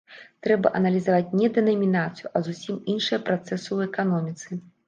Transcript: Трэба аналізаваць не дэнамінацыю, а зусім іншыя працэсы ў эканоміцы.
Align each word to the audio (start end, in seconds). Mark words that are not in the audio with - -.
Трэба 0.45 0.71
аналізаваць 0.79 1.35
не 1.41 1.51
дэнамінацыю, 1.59 2.31
а 2.39 2.43
зусім 2.49 2.83
іншыя 2.97 3.23
працэсы 3.29 3.65
ў 3.77 3.93
эканоміцы. 3.93 4.61